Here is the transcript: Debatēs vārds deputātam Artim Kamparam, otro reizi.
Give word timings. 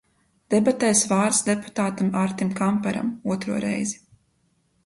Debatēs 0.53 1.03
vārds 1.11 1.41
deputātam 1.49 2.09
Artim 2.23 2.57
Kamparam, 2.63 3.15
otro 3.37 3.63
reizi. 3.67 4.01